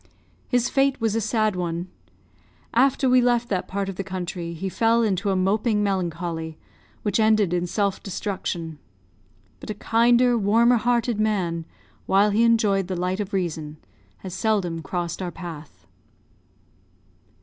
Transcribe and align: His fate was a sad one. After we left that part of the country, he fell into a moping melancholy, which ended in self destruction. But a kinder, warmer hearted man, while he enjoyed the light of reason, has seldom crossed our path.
His 0.47 0.67
fate 0.67 0.99
was 0.99 1.13
a 1.13 1.21
sad 1.21 1.55
one. 1.55 1.87
After 2.73 3.07
we 3.07 3.21
left 3.21 3.49
that 3.49 3.67
part 3.67 3.87
of 3.87 3.97
the 3.97 4.03
country, 4.03 4.51
he 4.53 4.67
fell 4.67 5.03
into 5.03 5.29
a 5.29 5.35
moping 5.35 5.83
melancholy, 5.83 6.57
which 7.03 7.19
ended 7.19 7.53
in 7.53 7.67
self 7.67 8.01
destruction. 8.01 8.79
But 9.59 9.69
a 9.69 9.75
kinder, 9.75 10.35
warmer 10.39 10.77
hearted 10.77 11.19
man, 11.19 11.65
while 12.07 12.31
he 12.31 12.41
enjoyed 12.43 12.87
the 12.87 12.99
light 12.99 13.19
of 13.19 13.31
reason, 13.31 13.77
has 14.25 14.33
seldom 14.33 14.81
crossed 14.81 15.21
our 15.21 15.29
path. 15.31 15.85